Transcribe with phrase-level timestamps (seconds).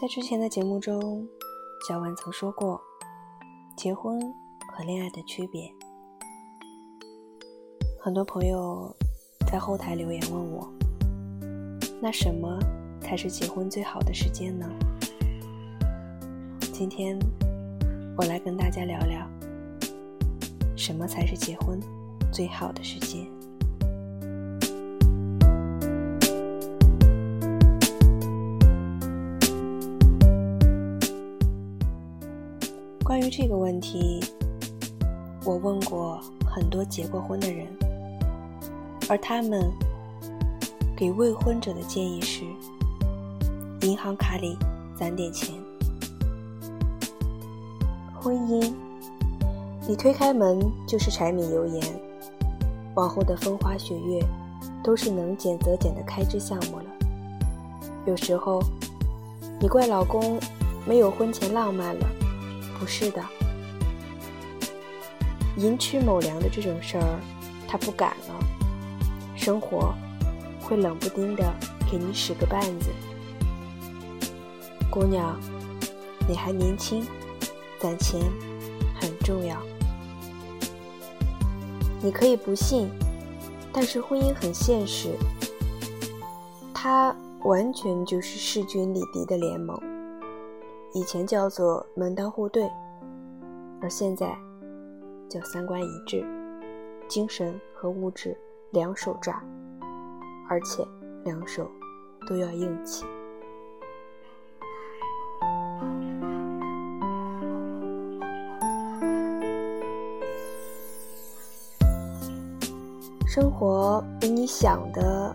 [0.00, 1.24] 在之前的节目中，
[1.88, 2.80] 小婉曾说过
[3.76, 4.20] 结婚
[4.72, 5.72] 和恋爱的区别。
[8.00, 8.92] 很多朋友
[9.46, 10.68] 在后台留言问我
[12.02, 12.58] ：“那什么
[13.00, 14.68] 才是结婚最好的时间呢？”
[16.72, 17.16] 今天
[18.18, 19.24] 我来跟大家聊聊，
[20.76, 21.80] 什么才是结婚
[22.32, 23.24] 最好的时间。
[33.14, 34.18] 关于这个问题，
[35.44, 37.64] 我问过很多结过婚的人，
[39.08, 39.70] 而他们
[40.96, 42.42] 给未婚者的建议是：
[43.82, 44.58] 银行卡里
[44.96, 45.54] 攒点钱。
[48.20, 48.72] 婚姻，
[49.86, 51.80] 你推开门就是柴米油盐，
[52.96, 54.20] 往后的风花雪月
[54.82, 56.86] 都是能减则减的开支项目了。
[58.06, 58.60] 有时候，
[59.60, 60.36] 你怪老公
[60.84, 62.06] 没有婚前浪漫了。
[62.78, 63.24] 不是的，
[65.56, 67.20] 寅吃卯粮的这种事儿，
[67.66, 68.38] 他不敢了。
[69.36, 69.94] 生活
[70.60, 71.52] 会冷不丁的
[71.90, 72.90] 给你使个绊子。
[74.90, 75.38] 姑娘，
[76.28, 77.06] 你还年轻，
[77.78, 78.20] 攒钱
[79.00, 79.56] 很重要。
[82.02, 82.90] 你可以不信，
[83.72, 85.16] 但是婚姻很现实，
[86.74, 89.78] 它完全就是势均力敌的联盟。
[90.96, 92.70] 以前叫做门当户对，
[93.82, 94.32] 而现在
[95.28, 96.24] 叫三观一致，
[97.08, 98.36] 精神和物质
[98.70, 99.42] 两手抓，
[100.48, 100.86] 而且
[101.24, 101.68] 两手
[102.28, 103.04] 都要硬气。
[113.26, 115.34] 生活比你想的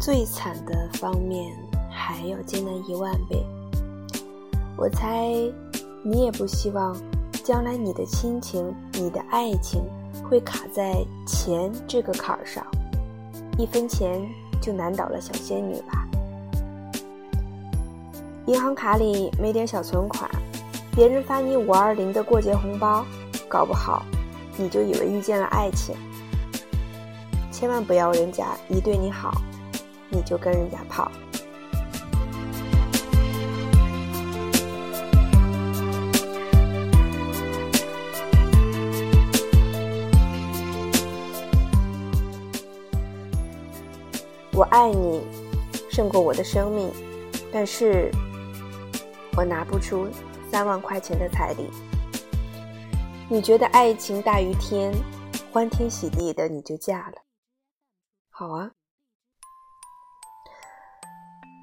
[0.00, 1.52] 最惨的方面
[1.90, 3.44] 还要艰难一万倍。
[4.78, 5.32] 我猜，
[6.02, 6.94] 你也不希望
[7.42, 9.82] 将来你的亲情、你的爱情
[10.28, 10.94] 会卡在
[11.26, 12.62] 钱这个坎儿上，
[13.56, 14.20] 一分钱
[14.60, 16.06] 就难倒了小仙女吧？
[18.46, 20.30] 银行卡里没点小存款，
[20.94, 23.02] 别人发你五二零的过节红包，
[23.48, 24.04] 搞不好
[24.58, 25.96] 你就以为遇见了爱情。
[27.50, 29.32] 千万不要人家一对你好，
[30.10, 31.10] 你就跟人家跑。
[44.56, 45.22] 我爱你，
[45.90, 46.90] 胜过我的生命，
[47.52, 48.10] 但是
[49.36, 50.08] 我拿不出
[50.50, 51.68] 三万块钱的彩礼。
[53.28, 54.94] 你觉得爱情大于天，
[55.52, 57.16] 欢天喜地的你就嫁了，
[58.30, 58.70] 好啊。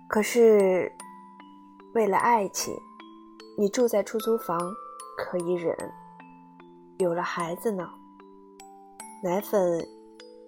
[0.08, 0.92] 可是
[1.96, 2.72] 为了爱情，
[3.58, 4.60] 你住在出租房
[5.18, 5.76] 可以忍，
[7.00, 7.90] 有了孩子呢，
[9.24, 9.84] 奶粉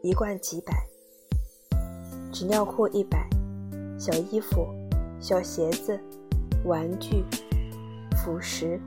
[0.03, 0.94] 一罐几百。
[2.35, 3.25] 纸尿裤一百，
[3.97, 4.67] 小衣服、
[5.21, 5.97] 小鞋子、
[6.65, 7.23] 玩具、
[8.17, 8.77] 辅食，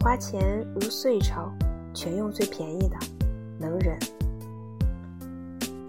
[0.00, 1.52] 花钱如碎钞，
[1.92, 2.96] 全用最便宜的，
[3.58, 3.98] 能忍。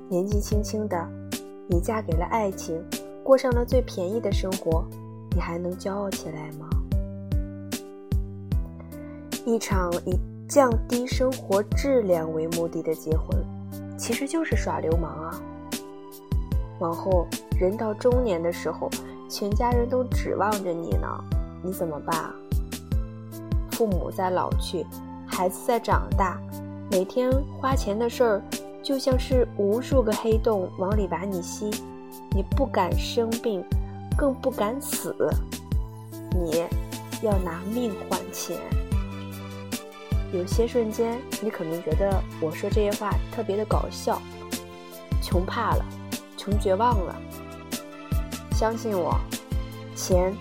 [0.09, 1.09] 年纪轻轻的，
[1.65, 2.83] 你嫁给了爱情，
[3.23, 4.85] 过上了最便宜的生活，
[5.33, 6.67] 你还能骄傲起来吗？
[9.45, 13.41] 一场以降低生活质量为目的的结婚，
[13.97, 15.41] 其实就是耍流氓啊！
[16.79, 17.25] 往后
[17.59, 18.89] 人到中年的时候，
[19.29, 21.07] 全家人都指望着你呢，
[21.63, 22.33] 你怎么办？
[23.71, 24.85] 父母在老去，
[25.27, 26.39] 孩子在长大，
[26.91, 28.41] 每天花钱的事儿
[28.81, 31.69] 就像是无数个黑洞往里把你吸，
[32.31, 33.63] 你不敢生病，
[34.17, 35.15] 更不敢死，
[36.33, 36.63] 你
[37.21, 38.57] 要拿命换钱。
[40.31, 44.21] 有些瞬间，你可能觉得我说这些话特别的搞笑，
[45.21, 45.85] 穷怕了。
[46.45, 47.15] 成绝望了，
[48.51, 49.19] 相信我，
[49.95, 50.31] 钱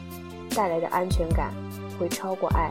[0.55, 1.51] 带来的安全感
[1.99, 2.71] 会超过爱。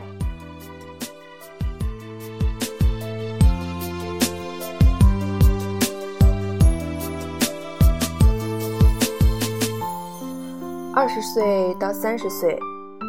[10.94, 12.56] 二十岁到三十岁，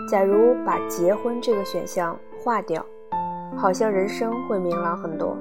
[0.10, 2.84] 假如把结婚这个选项划掉，
[3.56, 5.38] 好像人生会明朗很多。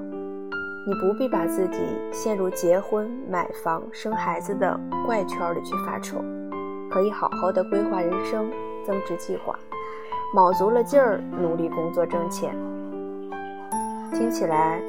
[0.87, 1.79] 你不必把自己
[2.13, 6.23] 陷入结婚、买房、生孩子的怪圈里去发愁，
[6.91, 8.51] 可以好好的规划人生、
[8.85, 9.57] 增值计划，
[10.31, 12.55] 卯足了劲儿努力工作挣钱。
[14.13, 14.79] 听起来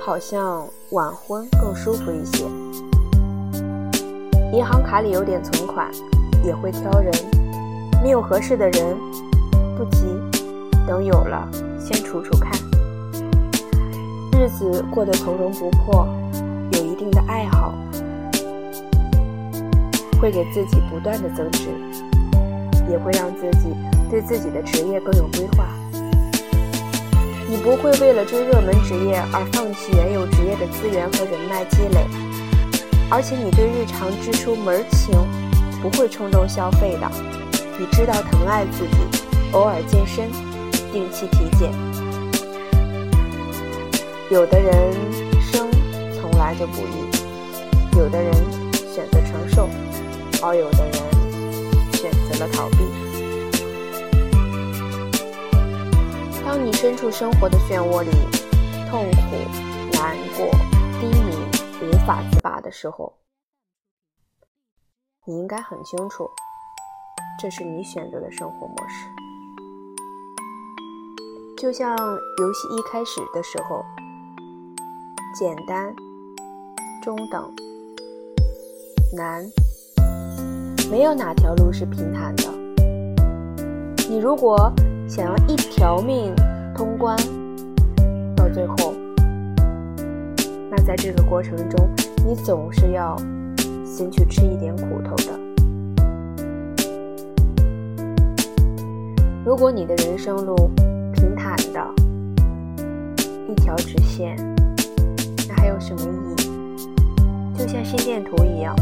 [0.00, 2.44] 好像晚婚更舒服一些。
[4.52, 5.88] 银行卡里有点存款，
[6.44, 7.12] 也会挑人，
[8.02, 8.96] 没有合适的人，
[9.78, 10.06] 不急，
[10.88, 11.48] 等有了
[11.78, 12.65] 先处处看。
[14.38, 16.06] 日子过得从容不迫，
[16.72, 17.74] 有一定的爱好，
[20.20, 21.70] 会给自己不断的增值，
[22.90, 23.74] 也会让自己
[24.10, 25.66] 对自己的职业更有规划。
[27.48, 32.06] 你不会为了追热门职业而放弃原有职业的资源和人脉积累，
[33.10, 35.16] 而且你对日常支出门儿清，
[35.80, 37.10] 不会冲动消费的。
[37.78, 38.98] 你知道疼爱自己，
[39.52, 40.30] 偶尔健身，
[40.92, 41.72] 定期体检。
[44.28, 44.92] 有的人
[45.40, 45.70] 生
[46.12, 48.34] 从来就不易，有的人
[48.92, 49.68] 选择承受，
[50.42, 50.94] 而有的人
[51.92, 52.78] 选择了逃避。
[56.44, 58.10] 当你身处生活的漩涡里，
[58.90, 59.36] 痛苦、
[59.92, 60.50] 难过、
[61.00, 61.36] 低迷、
[61.82, 63.16] 无法自拔的时候，
[65.24, 66.28] 你应该很清楚，
[67.40, 69.08] 这是你选择的生活模式。
[71.56, 73.84] 就像游戏一开始的时候，
[75.38, 75.94] 简单、
[77.02, 77.52] 中等、
[79.14, 79.44] 难，
[80.90, 82.44] 没有哪条路是平坦的。
[84.08, 84.72] 你如果
[85.06, 86.34] 想要一条命
[86.74, 87.14] 通关，
[88.34, 88.94] 到最后，
[90.70, 91.86] 那在这个过程中，
[92.26, 93.14] 你总是要
[93.84, 95.38] 先去吃一点苦头的。
[99.44, 100.56] 如果你的人生路
[101.12, 101.86] 平坦的，
[103.50, 104.34] 一条直线，
[105.66, 107.58] 还有什么意义？
[107.58, 108.72] 就像心电图一样，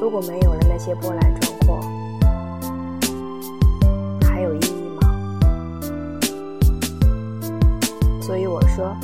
[0.00, 1.80] 如果没有了那些波澜壮阔，
[4.22, 5.40] 还有意义吗？
[8.22, 8.96] 所以我说，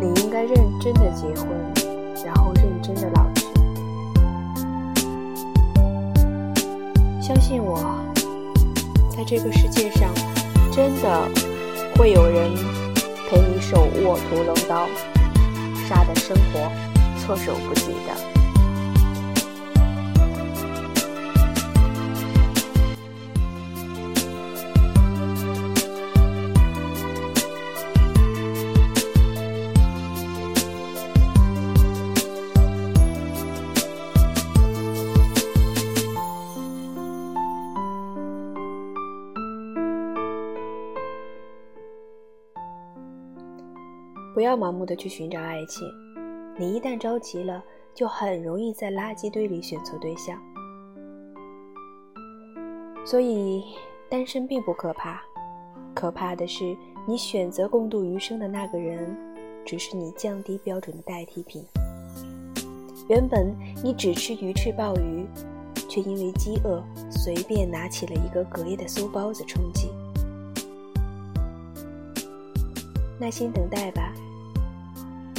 [0.00, 1.50] 你应该认真的结婚，
[2.24, 3.44] 然后认真的老去。
[7.20, 7.78] 相信我，
[9.14, 10.08] 在这个世界上，
[10.72, 11.28] 真的
[11.94, 12.56] 会有人
[13.34, 14.86] 陪你手握屠龙刀，
[15.88, 16.70] 杀的生活
[17.18, 18.33] 措手不及的。
[44.34, 45.88] 不要盲目的去寻找爱情，
[46.58, 47.62] 你一旦着急了，
[47.94, 50.36] 就很容易在垃圾堆里选错对象。
[53.06, 53.62] 所以，
[54.10, 55.22] 单身并不可怕，
[55.94, 56.76] 可怕的是
[57.06, 59.16] 你选择共度余生的那个人，
[59.64, 61.64] 只是你降低标准的代替品。
[63.06, 63.54] 原本
[63.84, 65.24] 你只吃鱼翅鲍鱼，
[65.88, 69.92] 却因为饥饿随便拿起了一个隔夜的酥包子充饥。
[73.24, 74.12] 耐心等待吧。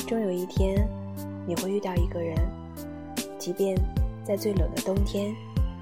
[0.08, 0.90] 终有一天，
[1.46, 2.36] 你会遇到一个人，
[3.38, 3.78] 即便
[4.24, 5.36] 在最冷的冬天，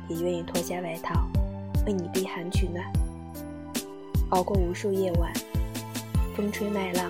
[0.09, 1.25] 也愿意脱下外套，
[1.85, 2.83] 为你避寒取暖。
[4.31, 5.31] 熬过无数夜晚，
[6.35, 7.09] 风吹麦浪，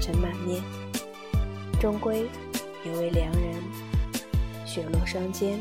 [0.00, 0.60] 尘满面，
[1.80, 2.28] 终归
[2.84, 3.54] 有位良人，
[4.66, 5.56] 雪落双肩，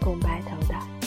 [0.00, 0.99] 共白头的。